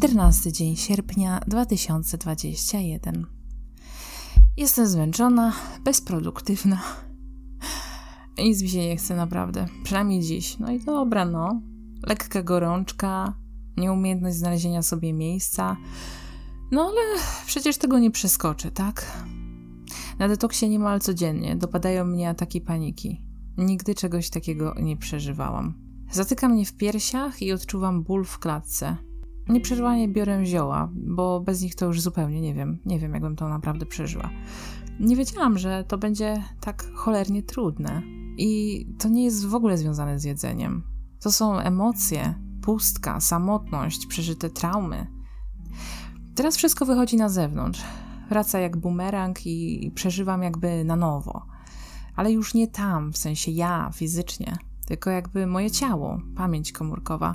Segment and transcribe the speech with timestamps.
[0.00, 3.26] 14 dzień sierpnia 2021.
[4.56, 5.52] Jestem zmęczona,
[5.84, 6.82] bezproduktywna.
[8.38, 10.58] Nic mi się nie chce naprawdę, przynajmniej dziś.
[10.58, 11.62] No i dobra, no.
[12.06, 13.34] Lekka gorączka,
[13.76, 15.76] nieumiejętność znalezienia sobie miejsca.
[16.70, 19.06] No ale przecież tego nie przeskoczę, tak?
[20.18, 23.24] Na detoksie niemal codziennie dopadają mnie ataki paniki.
[23.58, 25.74] Nigdy czegoś takiego nie przeżywałam.
[26.12, 29.09] Zatyka mnie w piersiach i odczuwam ból w klatce.
[29.48, 32.78] Nieprzerwanie biorę zioła, bo bez nich to już zupełnie nie wiem.
[32.84, 34.30] Nie wiem, jakbym to naprawdę przeżyła.
[35.00, 38.02] Nie wiedziałam, że to będzie tak cholernie trudne.
[38.36, 40.82] I to nie jest w ogóle związane z jedzeniem.
[41.20, 45.06] To są emocje, pustka, samotność, przeżyte traumy.
[46.34, 47.82] Teraz wszystko wychodzi na zewnątrz.
[48.28, 51.46] Wraca jak bumerang i przeżywam jakby na nowo.
[52.16, 57.34] Ale już nie tam, w sensie ja fizycznie, tylko jakby moje ciało, pamięć komórkowa.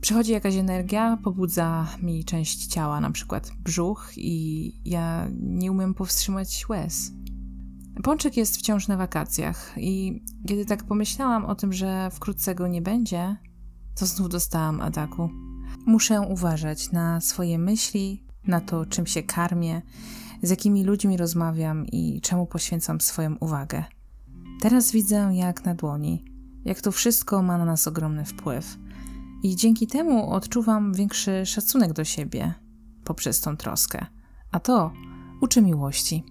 [0.00, 6.68] Przychodzi jakaś energia, pobudza mi część ciała, na przykład brzuch, i ja nie umiem powstrzymać
[6.68, 7.12] łez.
[8.02, 12.82] Pączek jest wciąż na wakacjach, i kiedy tak pomyślałam o tym, że wkrótce go nie
[12.82, 13.36] będzie,
[13.94, 15.30] to znów dostałam ataku.
[15.86, 19.82] Muszę uważać na swoje myśli, na to, czym się karmię,
[20.42, 23.84] z jakimi ludźmi rozmawiam i czemu poświęcam swoją uwagę.
[24.60, 26.24] Teraz widzę jak na dłoni,
[26.64, 28.78] jak to wszystko ma na nas ogromny wpływ.
[29.42, 32.54] I dzięki temu odczuwam większy szacunek do siebie
[33.04, 34.06] poprzez tą troskę.
[34.52, 34.92] A to
[35.40, 36.24] uczy miłości.